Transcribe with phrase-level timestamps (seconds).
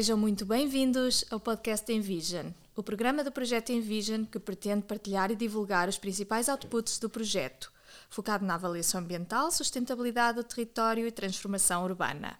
[0.00, 5.36] Sejam muito bem-vindos ao podcast Envision, o programa do projeto Envision que pretende partilhar e
[5.36, 7.70] divulgar os principais outputs do projeto,
[8.08, 12.38] focado na avaliação ambiental, sustentabilidade do território e transformação urbana.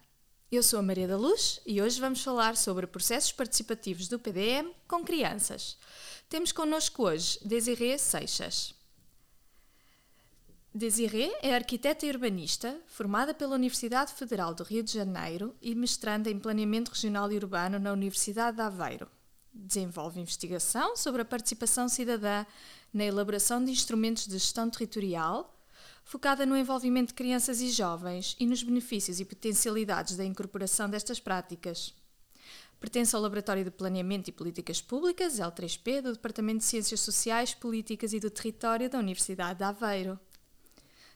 [0.50, 4.72] Eu sou a Maria da Luz e hoje vamos falar sobre processos participativos do PDM
[4.88, 5.77] com crianças.
[6.30, 8.74] Temos connosco hoje Desirê Seixas.
[10.73, 16.30] Desirê é arquiteta e urbanista, formada pela Universidade Federal do Rio de Janeiro e mestranda
[16.30, 19.09] em Planeamento Regional e Urbano na Universidade de Aveiro.
[19.52, 22.47] Desenvolve investigação sobre a participação cidadã
[22.95, 25.61] na elaboração de instrumentos de gestão territorial,
[26.05, 31.19] focada no envolvimento de crianças e jovens e nos benefícios e potencialidades da incorporação destas
[31.19, 31.92] práticas.
[32.78, 38.12] Pertence ao Laboratório de Planeamento e Políticas Públicas, L3P, do Departamento de Ciências Sociais, Políticas
[38.12, 40.19] e do Território da Universidade de Aveiro.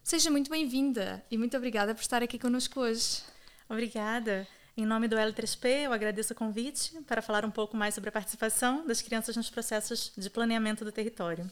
[0.05, 3.23] Seja muito bem-vinda e muito obrigada por estar aqui conosco hoje.
[3.67, 4.47] Obrigada.
[4.77, 8.13] Em nome do L3P, eu agradeço o convite para falar um pouco mais sobre a
[8.13, 11.51] participação das crianças nos processos de planeamento do território.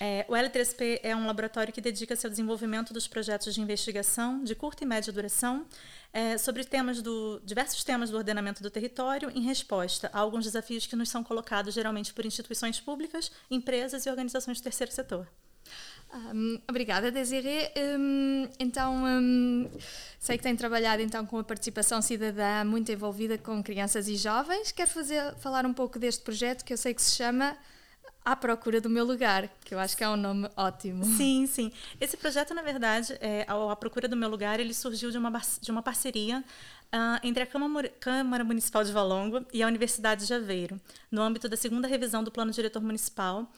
[0.00, 4.54] É, o L3P é um laboratório que dedica-se ao desenvolvimento dos projetos de investigação de
[4.54, 5.66] curta e média duração
[6.12, 10.86] é, sobre temas do, diversos temas do ordenamento do território em resposta a alguns desafios
[10.86, 15.26] que nos são colocados geralmente por instituições públicas, empresas e organizações do terceiro setor.
[16.14, 17.68] Um, obrigada, Desiree.
[17.76, 19.68] Um, então, um,
[20.18, 24.70] sei que tem trabalhado então com a participação cidadã muito envolvida com crianças e jovens.
[24.70, 27.56] Quero fazer, falar um pouco deste projeto que eu sei que se chama
[28.24, 31.04] À Procura do Meu Lugar, que eu acho que é um nome ótimo.
[31.04, 31.72] Sim, sim.
[32.00, 33.44] Esse projeto, na verdade, é,
[33.80, 36.44] Procura do Meu Lugar, ele surgiu de uma, de uma parceria
[36.94, 41.48] Uh, entre a Câmara, Câmara, Municipal de Valongo e a Universidade de Aveiro, no âmbito
[41.48, 43.50] da segunda revisão do Plano Diretor Municipal,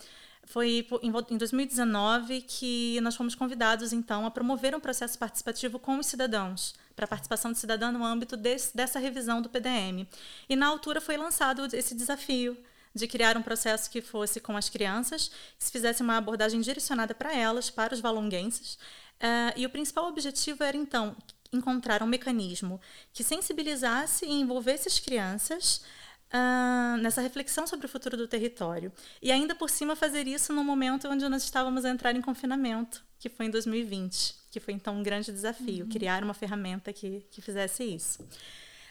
[0.47, 6.07] foi em 2019 que nós fomos convidados, então, a promover um processo participativo com os
[6.07, 10.07] cidadãos, para a participação de cidadão no âmbito desse, dessa revisão do PDM.
[10.49, 12.57] E, na altura, foi lançado esse desafio
[12.95, 17.15] de criar um processo que fosse com as crianças, que se fizesse uma abordagem direcionada
[17.15, 18.75] para elas, para os valonguenses.
[19.17, 21.15] Uh, e o principal objetivo era, então,
[21.53, 22.81] encontrar um mecanismo
[23.13, 25.83] que sensibilizasse e envolvesse as crianças
[26.27, 28.93] Uh, nessa reflexão sobre o futuro do território.
[29.23, 33.05] E ainda por cima fazer isso no momento onde nós estávamos a entrar em confinamento,
[33.19, 35.91] que foi em 2020, que foi então um grande desafio, uhum.
[35.91, 38.27] criar uma ferramenta que, que fizesse isso.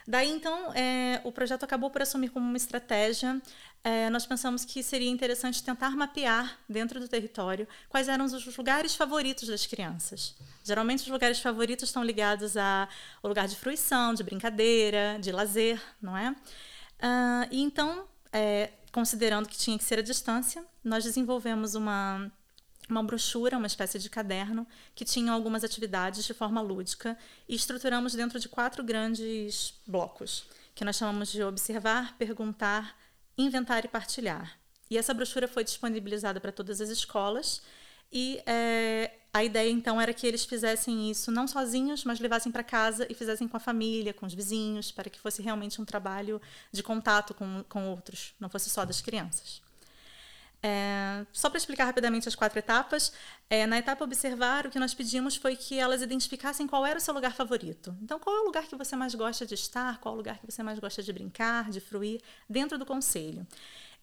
[0.07, 3.41] Daí então é, o projeto acabou por assumir como uma estratégia.
[3.83, 8.95] É, nós pensamos que seria interessante tentar mapear dentro do território quais eram os lugares
[8.95, 10.35] favoritos das crianças.
[10.63, 12.87] Geralmente os lugares favoritos estão ligados ao
[13.23, 16.35] lugar de fruição, de brincadeira, de lazer, não é?
[16.99, 22.31] Uh, e então, é, considerando que tinha que ser a distância, nós desenvolvemos uma,
[22.89, 27.17] uma brochura, uma espécie de caderno, que tinha algumas atividades de forma lúdica
[27.47, 32.97] e estruturamos dentro de quatro grandes blocos, que nós chamamos de observar, perguntar,
[33.37, 34.57] inventar e partilhar.
[34.89, 37.61] E essa brochura foi disponibilizada para todas as escolas
[38.11, 42.63] e é, a ideia então era que eles fizessem isso não sozinhos, mas levassem para
[42.63, 46.41] casa e fizessem com a família, com os vizinhos, para que fosse realmente um trabalho
[46.71, 49.61] de contato com, com outros, não fosse só das crianças.
[50.63, 53.11] É, só para explicar rapidamente as quatro etapas,
[53.49, 57.01] é, na etapa observar, o que nós pedimos foi que elas identificassem qual era o
[57.01, 57.93] seu lugar favorito.
[58.01, 60.39] Então, qual é o lugar que você mais gosta de estar, qual é o lugar
[60.39, 63.45] que você mais gosta de brincar, de fruir dentro do conselho.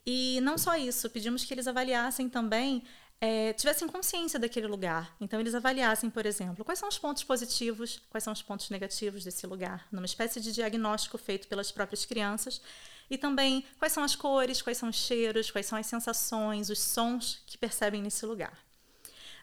[0.05, 2.85] E não só isso, pedimos que eles avaliassem também
[3.25, 5.15] é, tivessem consciência daquele lugar.
[5.21, 9.23] Então, eles avaliassem, por exemplo, quais são os pontos positivos, quais são os pontos negativos
[9.23, 12.61] desse lugar, numa espécie de diagnóstico feito pelas próprias crianças.
[13.09, 16.81] E também quais são as cores, quais são os cheiros, quais são as sensações, os
[16.81, 18.59] sons que percebem nesse lugar.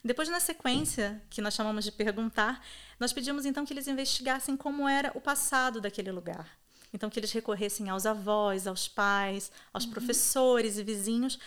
[0.03, 2.61] Depois, na sequência, que nós chamamos de perguntar,
[2.99, 6.59] nós pedimos então que eles investigassem como era o passado daquele lugar.
[6.91, 9.91] Então, que eles recorressem aos avós, aos pais, aos uhum.
[9.91, 11.39] professores e vizinhos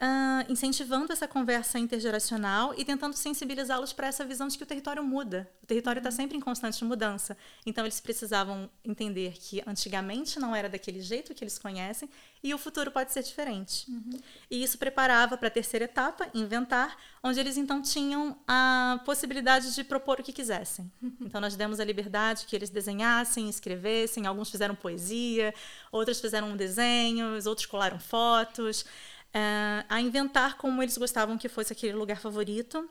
[0.00, 5.02] Uh, incentivando essa conversa intergeracional e tentando sensibilizá-los para essa visão de que o território
[5.02, 5.50] muda.
[5.60, 7.36] O território está sempre em constante mudança.
[7.66, 12.08] Então, eles precisavam entender que antigamente não era daquele jeito que eles conhecem
[12.44, 13.90] e o futuro pode ser diferente.
[13.90, 14.20] Uhum.
[14.48, 19.82] E isso preparava para a terceira etapa, inventar, onde eles então tinham a possibilidade de
[19.82, 20.88] propor o que quisessem.
[21.02, 21.16] Uhum.
[21.22, 24.26] Então, nós demos a liberdade que eles desenhassem, escrevessem.
[24.28, 25.52] Alguns fizeram poesia,
[25.90, 28.86] outros fizeram desenhos, outros colaram fotos
[29.34, 32.88] uh, a inventar como eles gostavam que fosse aquele lugar favorito.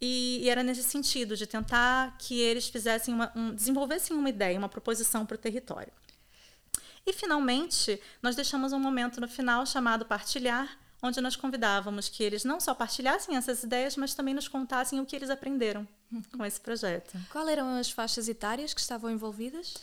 [0.00, 4.58] E, e era nesse sentido, de tentar que eles fizessem uma, um, desenvolvessem uma ideia,
[4.58, 5.92] uma proposição para o território.
[7.06, 12.44] E, finalmente, nós deixamos um momento no final chamado Partilhar, onde nós convidávamos que eles
[12.44, 15.86] não só partilhassem essas ideias, mas também nos contassem o que eles aprenderam
[16.36, 17.16] com esse projeto.
[17.30, 19.74] Quais eram as faixas etárias que estavam envolvidas?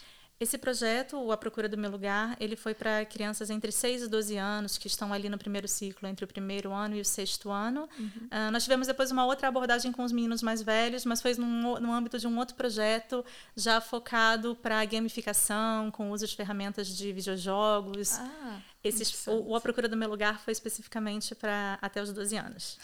[0.43, 4.07] Esse projeto, o A Procura do Meu Lugar, ele foi para crianças entre 6 e
[4.09, 7.49] 12 anos, que estão ali no primeiro ciclo, entre o primeiro ano e o sexto
[7.49, 7.87] ano.
[7.97, 8.07] Uhum.
[8.07, 11.79] Uh, nós tivemos depois uma outra abordagem com os meninos mais velhos, mas foi no,
[11.79, 13.23] no âmbito de um outro projeto,
[13.55, 18.19] já focado para gamificação, com uso de ferramentas de videojogos.
[18.19, 18.59] Ah.
[18.83, 22.77] Esses, o, o, A Procura do Meu Lugar foi especificamente para até os 12 anos.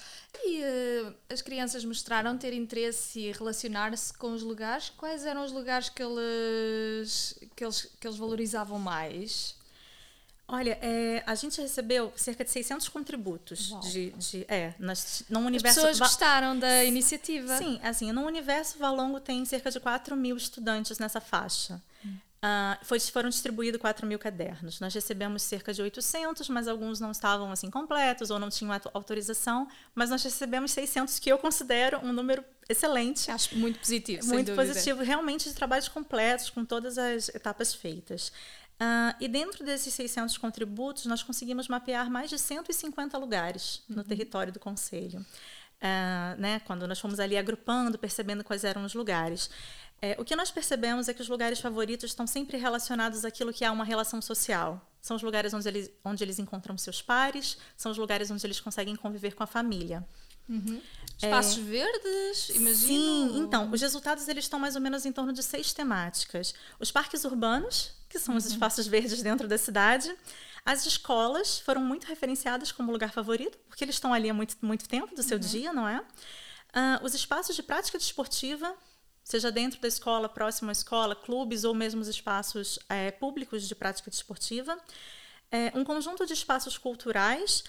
[0.46, 4.90] E uh, as crianças mostraram ter interesse e relacionar-se com os lugares?
[4.92, 9.60] Quais eram os lugares que eles, que eles, que eles valorizavam mais?
[10.52, 15.80] Olha, é, a gente recebeu cerca de 600 contributos de, de é, nós, no universo.
[15.80, 17.56] As pessoas gostaram da iniciativa.
[17.56, 21.80] Sim, assim, no universo Valongo tem cerca de 4 mil estudantes nessa faixa.
[22.40, 24.80] Uh, foi, foram distribuídos 4 mil cadernos.
[24.80, 29.68] Nós recebemos cerca de 800, mas alguns não estavam assim completos ou não tinham autorização.
[29.94, 33.30] Mas nós recebemos 600, que eu considero um número excelente.
[33.30, 34.26] Acho muito positivo.
[34.28, 38.32] Muito positivo, realmente de trabalhos completos, com todas as etapas feitas.
[38.82, 44.04] Uh, e dentro desses 600 contributos, nós conseguimos mapear mais de 150 lugares no uhum.
[44.04, 45.20] território do Conselho.
[45.82, 49.50] Uh, né, quando nós fomos ali agrupando, percebendo quais eram os lugares.
[50.02, 53.66] É, o que nós percebemos é que os lugares favoritos estão sempre relacionados àquilo que
[53.66, 54.82] há uma relação social.
[55.02, 58.60] São os lugares onde eles, onde eles encontram seus pares, são os lugares onde eles
[58.60, 60.06] conseguem conviver com a família.
[60.48, 60.82] Uhum.
[61.18, 62.74] Espaços é, verdes, imagino.
[62.76, 66.54] Sim, então, os resultados eles estão mais ou menos em torno de seis temáticas.
[66.80, 68.38] Os parques urbanos, que são uhum.
[68.40, 70.14] os espaços verdes dentro da cidade.
[70.66, 74.88] As escolas foram muito referenciadas como lugar favorito, porque eles estão ali há muito, muito
[74.88, 75.44] tempo do seu uhum.
[75.44, 76.00] dia, não é?
[76.00, 78.76] Uh, os espaços de prática desportiva,
[79.30, 83.76] seja dentro da escola, próximo à escola, clubes ou mesmo os espaços é, públicos de
[83.76, 84.76] prática desportiva.
[85.52, 87.64] É, um conjunto de espaços culturais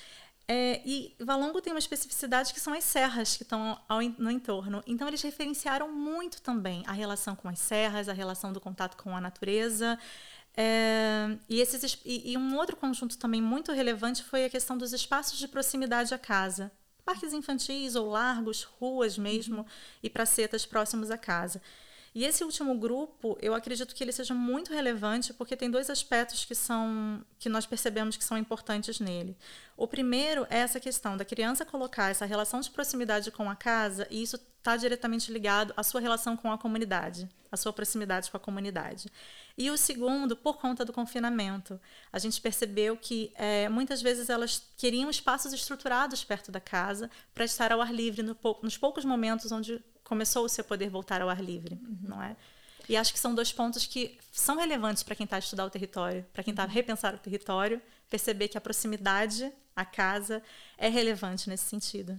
[0.48, 3.78] é, e Valongo tem uma especificidade que são as serras que estão
[4.16, 4.82] no entorno.
[4.86, 9.14] Então, eles referenciaram muito também a relação com as serras, a relação do contato com
[9.14, 9.98] a natureza.
[10.56, 14.94] É, e, esses, e, e um outro conjunto também muito relevante foi a questão dos
[14.94, 16.72] espaços de proximidade à casa
[17.10, 19.66] parques infantis ou largos, ruas mesmo,
[20.00, 21.60] e pracetas próximos à casa.
[22.12, 26.44] E esse último grupo, eu acredito que ele seja muito relevante porque tem dois aspectos
[26.44, 29.36] que são que nós percebemos que são importantes nele.
[29.76, 34.08] O primeiro é essa questão da criança colocar essa relação de proximidade com a casa
[34.10, 38.36] e isso está diretamente ligado à sua relação com a comunidade, à sua proximidade com
[38.36, 39.10] a comunidade.
[39.56, 41.80] E o segundo, por conta do confinamento,
[42.12, 47.44] a gente percebeu que é, muitas vezes elas queriam espaços estruturados perto da casa para
[47.44, 51.40] estar ao ar livre no, nos poucos momentos onde começou-se a poder voltar ao ar
[51.40, 51.98] livre, uhum.
[52.02, 52.36] não é?
[52.88, 55.70] E acho que são dois pontos que são relevantes para quem está a estudar o
[55.70, 56.72] território, para quem está a uhum.
[56.72, 57.80] repensar o território,
[58.10, 60.42] perceber que a proximidade à casa
[60.76, 62.18] é relevante nesse sentido.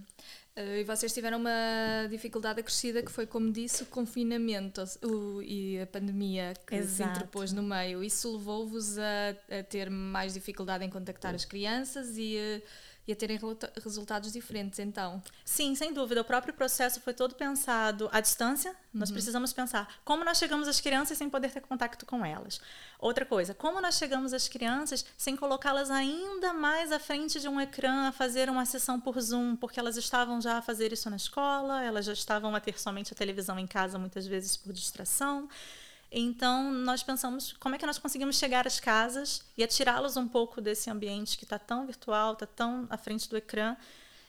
[0.56, 5.78] Uh, e vocês tiveram uma dificuldade acrescida que foi, como disse, o confinamento o, e
[5.78, 7.10] a pandemia que Exato.
[7.10, 8.02] se interpôs no meio.
[8.02, 12.38] Isso levou-vos a, a, ter mais dificuldade em contactar as crianças e.
[12.38, 13.38] Uh, e a terem
[13.82, 15.22] resultados diferentes, então.
[15.44, 16.20] Sim, sem dúvida.
[16.20, 18.70] O próprio processo foi todo pensado à distância.
[18.70, 19.00] Uhum.
[19.00, 22.60] Nós precisamos pensar como nós chegamos às crianças sem poder ter contato com elas.
[23.00, 27.60] Outra coisa, como nós chegamos às crianças sem colocá-las ainda mais à frente de um
[27.60, 31.16] ecrã a fazer uma sessão por Zoom, porque elas estavam já a fazer isso na
[31.16, 35.48] escola, elas já estavam a ter somente a televisão em casa, muitas vezes por distração.
[36.12, 40.60] Então, nós pensamos como é que nós conseguimos chegar às casas e atirá-los um pouco
[40.60, 43.74] desse ambiente que está tão virtual, está tão à frente do ecrã.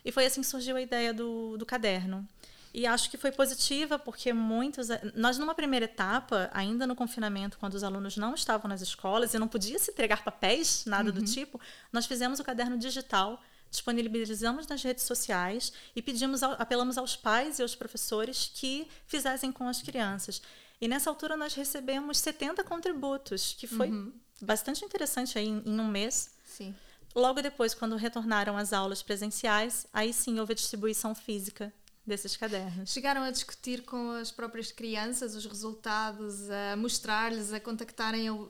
[0.06, 2.28] E foi assim que surgiu a ideia do, do caderno.
[2.74, 4.88] E acho que foi positiva, porque muitos.
[5.14, 9.40] Nós, numa primeira etapa, ainda no confinamento, quando os alunos não estavam nas escolas e
[9.40, 11.16] não podia se entregar papéis, nada uhum.
[11.16, 11.60] do tipo,
[11.92, 13.40] nós fizemos o caderno digital
[13.74, 19.68] disponibilizamos nas redes sociais e pedimos, apelamos aos pais e aos professores que fizessem com
[19.68, 20.44] as crianças.
[20.84, 24.12] E nessa altura nós recebemos 70 contributos, que foi uhum.
[24.42, 26.32] bastante interessante aí em, em um mês.
[26.44, 26.76] Sim.
[27.16, 31.72] Logo depois, quando retornaram às aulas presenciais, aí sim houve a distribuição física
[32.06, 32.92] desses cadernos.
[32.92, 38.50] Chegaram a discutir com as próprias crianças os resultados, a mostrar-lhes, a contactarem uh,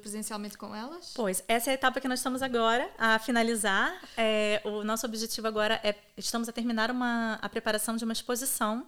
[0.00, 1.12] presencialmente com elas?
[1.14, 4.00] Pois, essa é a etapa que nós estamos agora a finalizar.
[4.16, 8.86] É, o nosso objetivo agora é, estamos a terminar uma, a preparação de uma exposição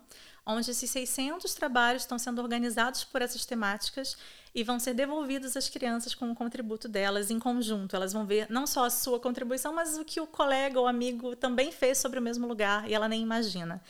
[0.49, 4.17] onde esses 600 trabalhos estão sendo organizados por essas temáticas
[4.55, 7.95] e vão ser devolvidos às crianças com o contributo delas em conjunto.
[7.95, 11.37] Elas vão ver não só a sua contribuição, mas o que o colega ou amigo
[11.37, 13.83] também fez sobre o mesmo lugar e ela nem imagina.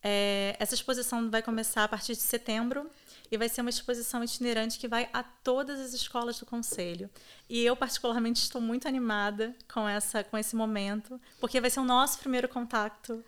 [0.00, 2.88] É, essa exposição vai começar a partir de setembro
[3.28, 7.10] e vai ser uma exposição itinerante que vai a todas as escolas do conselho.
[7.48, 11.84] E eu particularmente estou muito animada com essa com esse momento, porque vai ser o
[11.84, 13.22] nosso primeiro contato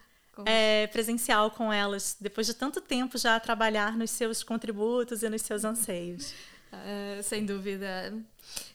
[0.47, 5.43] é, presencial com elas, depois de tanto tempo já trabalhar nos seus contributos e nos
[5.43, 6.35] seus anseios.
[6.73, 8.15] Uh, sem dúvida.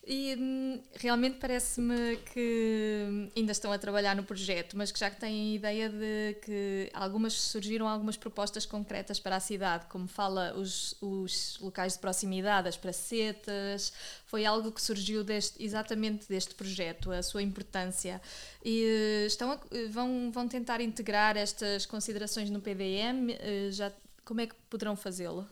[0.06, 5.20] E hum, realmente parece-me que ainda estão a trabalhar no projeto, mas que já que
[5.20, 10.96] têm ideia de que algumas surgiram algumas propostas concretas para a cidade, como fala os,
[11.02, 13.94] os locais de proximidade, as pracetas,
[14.26, 18.22] foi algo que surgiu deste, exatamente deste projeto, a sua importância.
[18.64, 19.60] E uh, estão a,
[19.90, 23.92] vão, vão tentar integrar estas considerações no PDM, uh, já,
[24.26, 25.48] como é que poderão fazê-lo?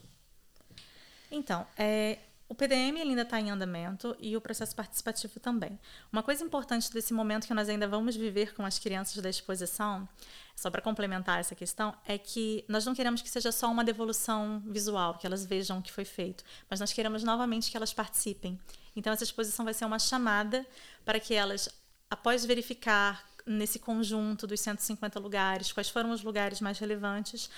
[1.32, 2.20] Então, é,
[2.54, 5.80] o PDM ainda está em andamento e o processo participativo também.
[6.12, 10.08] Uma coisa importante desse momento que nós ainda vamos viver com as crianças da exposição,
[10.56, 14.62] só para complementar essa questão, é que nós não queremos que seja só uma devolução
[14.68, 18.60] visual, que elas vejam o que foi feito, mas nós queremos novamente que elas participem.
[18.96, 20.64] Então, essa exposição vai ser uma chamada
[21.04, 21.68] para que elas,
[22.08, 27.50] após verificar nesse conjunto dos 150 lugares, quais foram os lugares mais relevantes,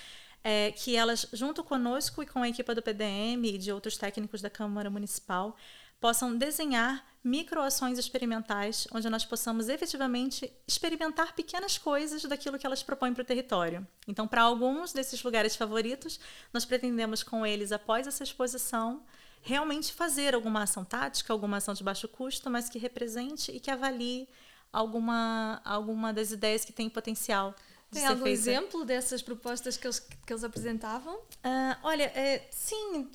[0.48, 4.44] é, que elas, junto conosco e com a equipe do PDM e de outros técnicos
[4.44, 5.58] da Câmara Municipal,
[6.00, 13.12] possam desenhar microações experimentais, onde nós possamos efetivamente experimentar pequenas coisas daquilo que elas propõem
[13.12, 13.88] para o território.
[14.08, 16.20] Então, para alguns desses lugares favoritos,
[16.54, 19.04] nós pretendemos com eles, após essa exposição,
[19.42, 23.72] realmente fazer alguma ação tática, alguma ação de baixo custo, mas que represente e que
[23.72, 24.30] avalie
[24.72, 27.56] alguma, alguma das ideias que tem potencial
[27.92, 28.40] tem algum feita.
[28.40, 31.16] exemplo dessas propostas que eles, que eles apresentavam?
[31.16, 33.10] Uh, olha, é, sim,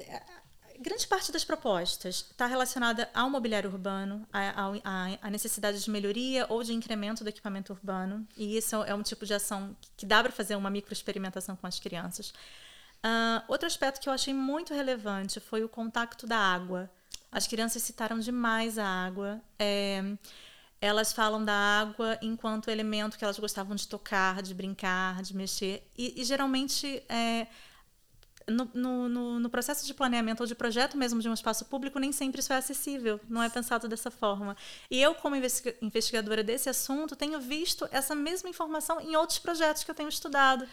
[0.80, 6.72] grande parte das propostas está relacionada ao mobiliário urbano, à necessidade de melhoria ou de
[6.72, 8.26] incremento do equipamento urbano.
[8.36, 11.78] E isso é um tipo de ação que dá para fazer uma microexperimentação com as
[11.78, 12.32] crianças.
[13.04, 16.90] Uh, outro aspecto que eu achei muito relevante foi o contato da água.
[17.30, 19.40] As crianças citaram demais a água.
[19.58, 20.02] É,
[20.80, 25.86] elas falam da água enquanto elemento que elas gostavam de tocar, de brincar, de mexer.
[25.96, 27.46] E, e geralmente é,
[28.48, 32.12] no, no, no, processo de planeamento ou de projeto mesmo de um espaço público, nem
[32.12, 34.56] sempre isso é acessível, não é pensado dessa forma.
[34.90, 39.90] E eu, como investigadora desse assunto, tenho visto essa mesma informação em outros projetos que
[39.90, 40.66] eu tenho estudado.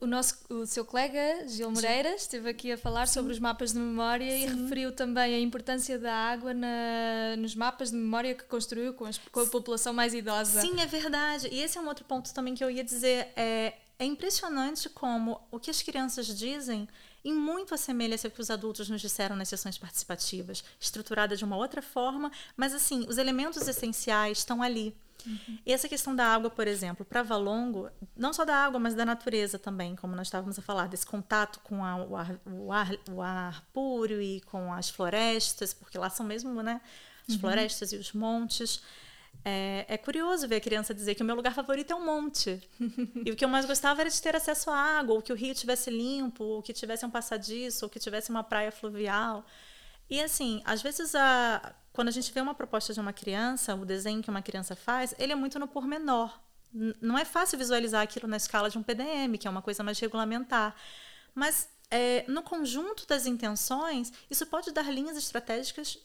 [0.00, 2.16] O, nosso, o seu colega, Gil Moreira, Sim.
[2.16, 3.14] esteve aqui a falar Sim.
[3.14, 4.42] sobre os mapas de memória Sim.
[4.42, 9.04] e referiu também a importância da água na, nos mapas de memória que construiu com,
[9.06, 10.60] as, com a população mais idosa.
[10.60, 11.48] Sim, é verdade.
[11.50, 13.28] E esse é um outro ponto também que eu ia dizer.
[13.36, 16.88] É, é impressionante como o que as crianças dizem
[17.24, 21.56] em muito assemelha-se ao que os adultos nos disseram nas sessões participativas, estruturada de uma
[21.56, 24.92] outra forma, mas assim, os elementos essenciais estão ali.
[25.24, 25.58] Uhum.
[25.64, 29.06] E essa questão da água, por exemplo, para Valongo, não só da água, mas da
[29.06, 32.90] natureza também, como nós estávamos a falar, desse contato com a, o, ar, o, ar,
[33.08, 36.80] o ar puro e com as florestas, porque lá são mesmo né,
[37.28, 37.40] as uhum.
[37.40, 38.82] florestas e os montes.
[39.44, 42.60] É, é, curioso ver a criança dizer que o meu lugar favorito é um monte.
[43.26, 45.36] e o que eu mais gostava era de ter acesso à água, ou que o
[45.36, 49.44] rio tivesse limpo, ou que tivesse um passadiço, ou que tivesse uma praia fluvial.
[50.08, 53.84] E assim, às vezes a, quando a gente vê uma proposta de uma criança, o
[53.84, 56.38] desenho que uma criança faz, ele é muito no pormenor.
[57.00, 59.98] Não é fácil visualizar aquilo na escala de um PDM, que é uma coisa mais
[59.98, 60.74] regulamentar.
[61.34, 65.98] Mas é, no conjunto das intenções, isso pode dar linhas estratégicas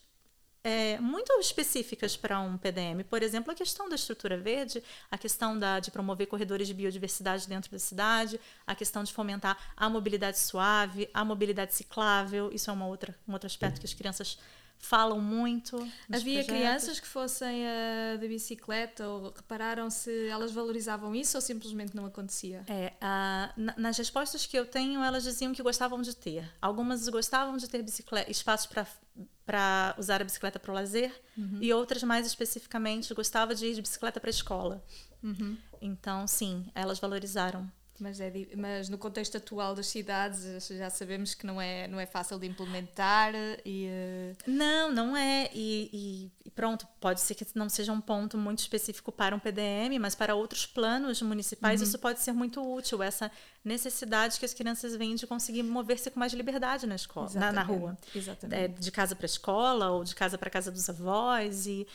[0.67, 3.01] é, muito específicas para um PDM.
[3.09, 7.47] Por exemplo, a questão da estrutura verde, a questão da, de promover corredores de biodiversidade
[7.47, 12.51] dentro da cidade, a questão de fomentar a mobilidade suave, a mobilidade ciclável.
[12.51, 14.37] Isso é uma outra, um outro aspecto que as crianças
[14.77, 15.77] falam muito.
[16.11, 16.45] Havia projetos.
[16.47, 22.05] crianças que fossem uh, de bicicleta ou repararam se elas valorizavam isso ou simplesmente não
[22.05, 22.65] acontecia?
[22.67, 26.45] É, uh, nas respostas que eu tenho, elas diziam que gostavam de ter.
[26.61, 28.85] Algumas gostavam de ter bicicleta, espaços para
[29.97, 31.59] usar a bicicleta para o lazer uhum.
[31.61, 34.83] e outras mais especificamente gostavam de ir de bicicleta para a escola.
[35.23, 35.57] Uhum.
[35.81, 41.45] Então, sim, elas valorizaram mas, é, mas no contexto atual das cidades já sabemos que
[41.45, 43.33] não é, não é fácil de implementar
[43.65, 43.87] e...
[43.87, 45.49] Eh, não, não é.
[45.53, 49.97] E, e, pronto, pode ser que não seja um ponto muito específico para um PDM,
[49.99, 51.87] mas para outros planos municipais uhum.
[51.87, 53.31] isso pode ser muito útil, essa
[53.65, 57.63] necessidade que as crianças veem de conseguir mover-se com mais liberdade na escola, na, na,
[57.63, 57.97] rua.
[58.13, 58.59] Exatamente.
[58.59, 61.87] É, de casa para escola ou de casa para casa dos avós e...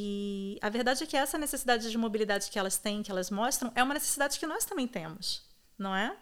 [0.00, 3.72] E a verdade é que essa necessidade de mobilidade que elas têm, que elas mostram,
[3.74, 5.47] é uma necessidade que nós também temos
[5.78, 6.16] não é?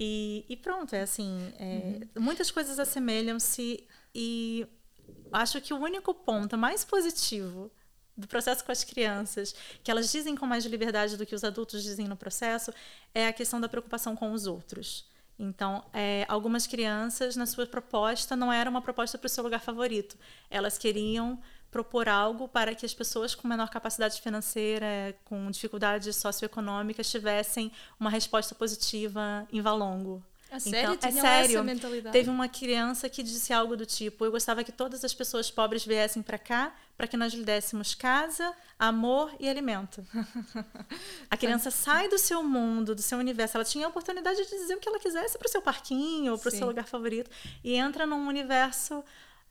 [0.00, 2.22] E, e pronto, é assim, é, uhum.
[2.22, 4.66] muitas coisas assemelham-se e
[5.32, 7.70] acho que o único ponto mais positivo
[8.16, 11.82] do processo com as crianças, que elas dizem com mais liberdade do que os adultos
[11.82, 12.72] dizem no processo,
[13.14, 15.06] é a questão da preocupação com os outros.
[15.38, 19.60] Então, é, algumas crianças, na sua proposta, não era uma proposta para o seu lugar
[19.60, 20.16] favorito.
[20.50, 21.38] Elas queriam
[21.76, 28.08] propor algo para que as pessoas com menor capacidade financeira, com dificuldades socioeconômicas, tivessem uma
[28.08, 30.22] resposta positiva em Valongo.
[30.50, 30.94] A sério?
[30.94, 31.56] Então, é sério.
[31.56, 32.12] essa mentalidade?
[32.14, 35.84] Teve uma criança que disse algo do tipo: Eu gostava que todas as pessoas pobres
[35.84, 40.02] viessem para cá para que nós lhe dessemos casa, amor e alimento.
[41.30, 43.58] A criança sai do seu mundo, do seu universo.
[43.58, 46.48] Ela tinha a oportunidade de dizer o que ela quisesse para o seu parquinho, para
[46.48, 47.30] o seu lugar favorito.
[47.62, 49.04] E entra num universo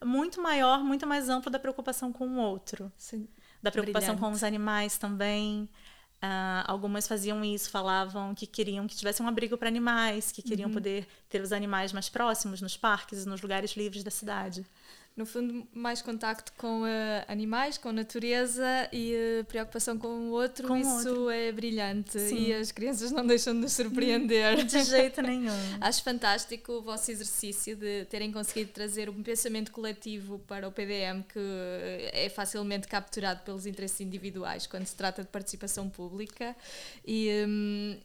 [0.04, 2.92] muito maior, muito mais amplo da preocupação com o outro.
[2.98, 3.28] Sim.
[3.62, 4.32] Da preocupação Brilhante.
[4.32, 5.70] com os animais também.
[6.22, 10.48] Ah, algumas faziam isso, falavam que queriam que tivesse um abrigo para animais, que Uhum.
[10.48, 14.66] queriam poder ter os animais mais próximos nos parques e nos lugares livres da cidade.
[15.16, 20.32] No fundo, mais contacto com eh, animais, com a natureza e eh, preocupação com o
[20.32, 21.30] outro, Com isso outro.
[21.30, 22.20] é brilhante.
[22.20, 22.48] Sim.
[22.48, 24.66] E as crianças não deixam de nos surpreender.
[24.66, 25.54] De jeito nenhum.
[25.80, 31.24] Acho fantástico o vosso exercício de terem conseguido trazer um pensamento coletivo para o PDM
[31.32, 31.40] que
[32.12, 36.54] é facilmente capturado pelos interesses individuais quando se trata de participação pública
[37.08, 37.98] e, hum,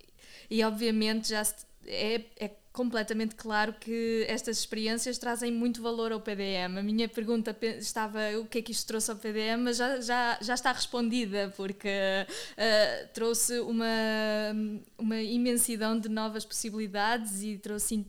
[0.49, 6.21] e obviamente já se- é, é completamente claro que estas experiências trazem muito valor ao
[6.21, 6.79] PDM.
[6.79, 10.01] A minha pergunta pe- estava o que é que isto trouxe ao PDM, mas já,
[10.01, 11.89] já, já está respondida, porque
[12.57, 13.87] ah, trouxe uma,
[14.97, 18.07] uma imensidão de novas possibilidades e trouxe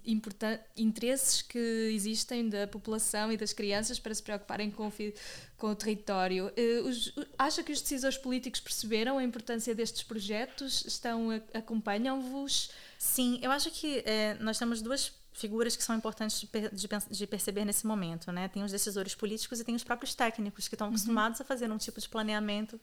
[0.78, 1.58] interesses que
[1.94, 4.94] existem da população e das crianças para se preocuparem com o,
[5.58, 6.52] com o território.
[6.56, 10.86] Eh, os- acha que os decisores políticos perceberam a importância destes projetos?
[10.86, 12.72] Estão acompanham-vos?
[13.04, 16.88] Sim, eu acho que é, nós temos duas figuras que são importantes de, per- de
[17.10, 18.48] de perceber nesse momento, né?
[18.48, 21.78] Tem os decisores políticos e tem os próprios técnicos que estão acostumados a fazer um
[21.78, 22.80] tipo de planeamento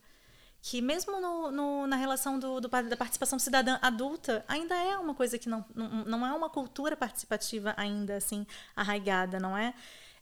[0.63, 5.15] que mesmo no, no- na relação do, do da participação cidadã adulta ainda é uma
[5.15, 8.47] coisa que não, não, não é uma cultura participativa ainda assim
[8.77, 9.75] arraigada, não é?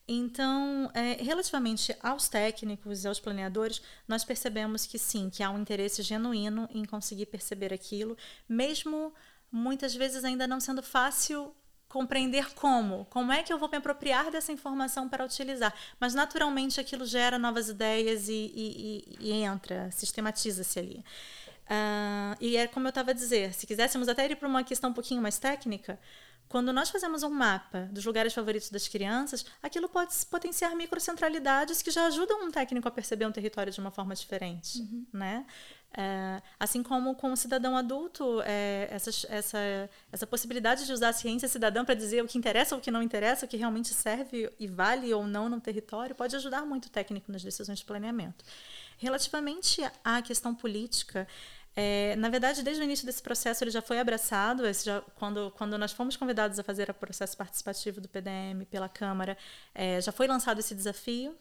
[0.09, 5.59] Então, é, relativamente aos técnicos e aos planeadores, nós percebemos que sim, que há um
[5.59, 8.17] interesse genuíno em conseguir perceber aquilo,
[8.49, 9.13] mesmo
[9.57, 11.55] muitas vezes ainda não sendo fácil
[11.89, 15.73] compreender como, como é que eu vou me apropriar dessa informação para utilizar.
[15.99, 21.05] Mas naturalmente aquilo gera novas ideias e, e- e- entra, sistematiza-se ali.
[21.69, 24.91] Ah, e é como eu estava a dizer, se quiséssemos até ir para uma questão
[24.91, 25.99] um pouquinho mais técnica,
[26.49, 31.91] quando nós fazemos um mapa dos lugares favoritos das crianças, aquilo pode potenciar microcentralidades que
[31.91, 34.83] já ajudam um técnico a perceber um território de uma forma diferente,
[35.13, 35.45] né?
[35.99, 39.59] É, assim como com o cidadão adulto, é, essas- essa,
[40.13, 42.91] essa possibilidade de usar a ciência cidadã para dizer o que interessa ou o que
[42.91, 46.87] não interessa, o que realmente serve e vale ou não no território, pode ajudar muito
[46.87, 48.45] o técnico nas decisões de planeamento.
[48.99, 51.27] Relativamente à questão política,
[51.79, 54.63] é, na verdade, desde o início desse processo, ele já foi abraçado.
[54.73, 59.37] Já, quando, quando nós fomos convidados a fazer o processo participativo do PDM pela Câmara,
[59.75, 61.37] é, já foi lançado esse desafio.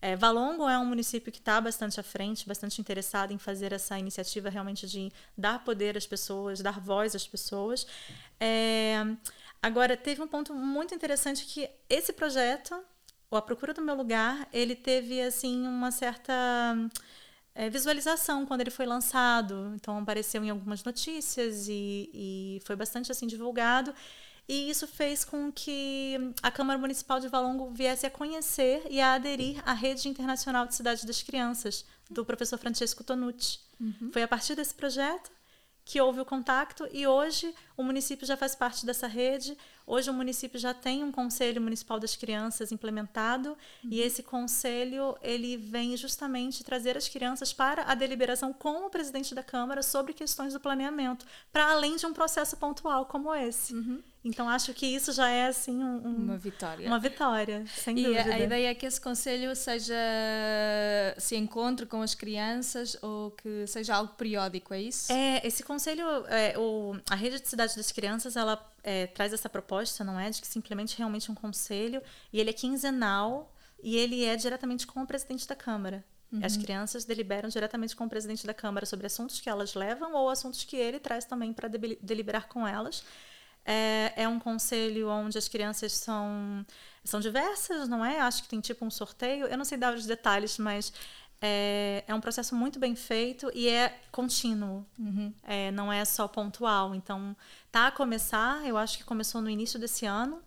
[0.00, 3.98] É, Valongo é um município que está bastante à frente, bastante interessado em fazer essa
[3.98, 7.84] iniciativa realmente de dar poder às pessoas, dar voz às pessoas.
[8.38, 9.04] É,
[9.60, 12.80] agora, teve um ponto muito interessante que esse projeto,
[13.28, 16.32] o A Procura do Meu Lugar, ele teve assim uma certa
[17.54, 19.72] é, visualização quando ele foi lançado.
[19.74, 23.94] Então apareceu em algumas notícias e, e foi bastante assim divulgado.
[24.48, 29.14] E isso fez com que a Câmara Municipal de Valongo viesse a conhecer e a
[29.14, 33.60] aderir à Rede Internacional de Cidade das Crianças, do professor Francesco Tonucci.
[34.12, 35.30] Foi a partir desse projeto
[35.84, 39.56] que houve o contato e hoje o município já faz parte dessa rede.
[39.86, 43.56] Hoje o município já tem um Conselho Municipal das Crianças implementado
[43.90, 49.34] e esse conselho ele vem justamente trazer as crianças para a deliberação com o presidente
[49.34, 53.74] da Câmara sobre questões do planeamento, para além de um processo pontual como esse.
[54.24, 56.86] Então acho que isso já é assim um- um- Uma vitória.
[56.86, 58.30] uma vitória, sem E dúvida.
[58.30, 59.94] a, a ideia é que esse conselho seja
[61.18, 65.12] se encontre com as crianças ou que seja algo periódico, é isso?
[65.12, 69.48] É, esse conselho, é, o, a rede de cidade das crianças, ela é, traz essa
[69.48, 73.96] proposta, não é, de que se implemente realmente um conselho e ele é quinzenal e
[73.96, 76.04] ele é diretamente com o presidente da Câmara.
[76.42, 80.30] As crianças deliberam diretamente com o presidente da Câmara sobre assuntos que elas levam ou
[80.30, 83.04] assuntos que ele traz também para deli- deliberar com elas.
[83.64, 86.66] É, é um conselho onde as crianças são,
[87.04, 88.20] são diversas, não é?
[88.20, 89.46] Acho que tem tipo um sorteio.
[89.46, 90.92] Eu não sei dar os detalhes, mas
[91.40, 94.86] é, é um processo muito bem feito e é contínuo.
[95.42, 96.94] É, não é só pontual.
[96.94, 97.36] Então,
[97.70, 98.66] tá a começar.
[98.66, 100.40] Eu acho que começou no início desse ano.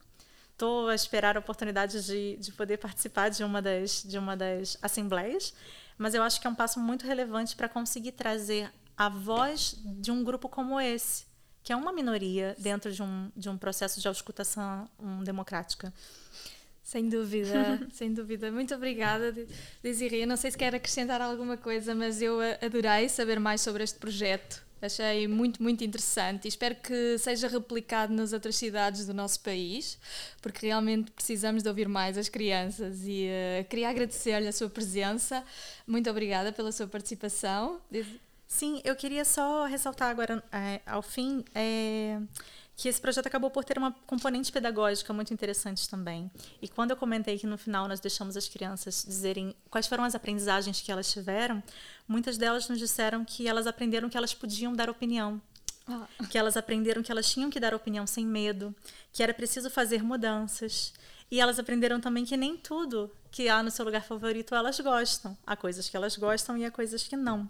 [0.55, 4.77] Estou a esperar a oportunidade de, de poder participar de uma, das, de uma das
[4.81, 5.53] assembleias,
[5.97, 10.11] mas eu acho que é um passo muito relevante para conseguir trazer a voz de
[10.11, 11.25] um grupo como esse,
[11.65, 15.91] que é uma minoria dentro de um, de um processo de auscultação um, democrática.
[16.83, 18.51] Sem dúvida, sem dúvida.
[18.51, 19.33] Muito obrigada,
[19.81, 20.27] Desiree.
[20.27, 23.97] Não sei se quer acrescentar alguma coisa, mas eu a- adorei saber mais sobre este
[23.97, 29.39] projeto Achei muito, muito interessante e espero que seja replicado nas outras cidades do nosso
[29.39, 29.97] país,
[30.41, 35.43] porque realmente precisamos de ouvir mais as crianças e uh, queria agradecer-lhe a sua presença.
[35.87, 37.81] Muito obrigada pela sua participação.
[38.47, 42.19] Sim, eu queria só ressaltar agora, é, ao fim, é,
[42.75, 46.29] que esse projeto acabou por ter uma componente pedagógica muito interessante também.
[46.61, 50.13] E quando eu comentei que no final nós deixamos as crianças dizerem quais foram as
[50.13, 51.63] aprendizagens que elas tiveram,
[52.07, 55.41] muitas delas nos disseram que elas aprenderam que elas podiam dar opinião.
[55.87, 56.07] Ah.
[56.29, 58.75] Que elas aprenderam que elas tinham que dar opinião sem medo,
[59.13, 60.93] que era preciso fazer mudanças.
[61.31, 65.37] E elas aprenderam também que nem tudo que há no seu lugar favorito elas gostam.
[65.45, 67.49] Há coisas que elas gostam e há coisas que não.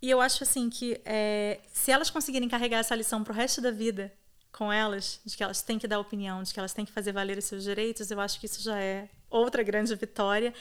[0.00, 3.60] E eu acho assim que é, se elas conseguirem carregar essa lição para o resto
[3.60, 4.12] da vida
[4.52, 7.12] com elas, de que elas têm que dar opinião, de que elas têm que fazer
[7.12, 10.54] valer os seus direitos, eu acho que isso já é outra grande vitória.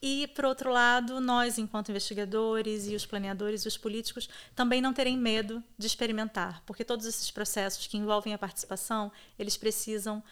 [0.00, 4.92] E, por outro lado, nós, enquanto investigadores e os planeadores e os políticos, também não
[4.92, 10.22] terem medo de experimentar, porque todos esses processos que envolvem a participação, eles precisam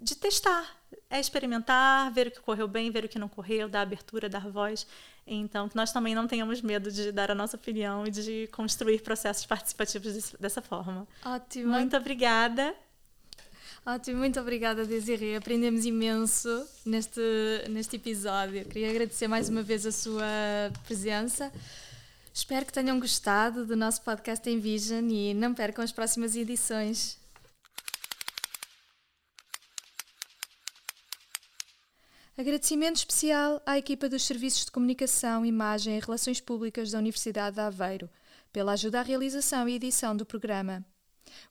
[0.00, 0.74] de testar,
[1.08, 4.48] é experimentar, ver o que correu bem, ver o que não correu, dar abertura, dar
[4.48, 4.86] voz.
[5.26, 9.00] Então, que nós também não tenhamos medo de dar a nossa opinião e de construir
[9.00, 11.06] processos participativos dessa forma.
[11.24, 11.72] Ótimo.
[11.72, 12.74] Muito obrigada.
[13.86, 15.36] Ótimo, muito obrigada, Desiree.
[15.36, 17.20] Aprendemos imenso neste,
[17.68, 18.64] neste episódio.
[18.66, 20.24] Queria agradecer mais uma vez a sua
[20.84, 21.50] presença.
[22.32, 27.19] Espero que tenham gostado do nosso podcast em Vision e não percam as próximas edições.
[32.40, 37.60] Agradecimento especial à equipa dos Serviços de Comunicação, Imagem e Relações Públicas da Universidade de
[37.60, 38.08] Aveiro,
[38.50, 40.82] pela ajuda à realização e edição do programa.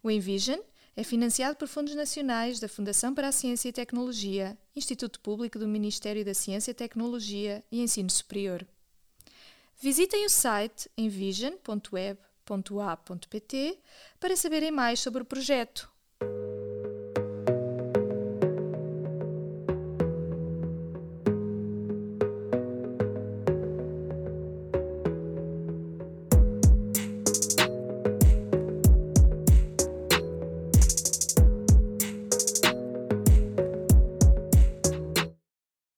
[0.01, 0.57] O Envision
[0.95, 5.67] é financiado por fundos nacionais da Fundação para a Ciência e Tecnologia, Instituto Público do
[5.67, 8.65] Ministério da Ciência, Tecnologia e Ensino Superior.
[9.79, 13.79] Visitem o site envision.web.a.pt
[14.19, 15.87] para saberem mais sobre o projeto